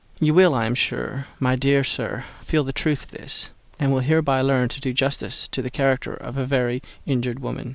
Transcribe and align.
You 0.19 0.33
will, 0.33 0.55
I 0.55 0.65
am 0.65 0.73
sure, 0.73 1.27
my 1.39 1.55
dear 1.55 1.83
Sir, 1.83 2.25
feel 2.43 2.63
the 2.63 2.73
truth 2.73 3.03
of 3.03 3.11
this, 3.11 3.51
and 3.77 3.91
will 3.91 3.99
hereby 3.99 4.41
learn 4.41 4.67
to 4.69 4.81
do 4.81 4.93
justice 4.93 5.47
to 5.51 5.61
the 5.61 5.69
character 5.69 6.15
of 6.15 6.37
a 6.37 6.45
very 6.47 6.81
injured 7.05 7.37
woman. 7.37 7.69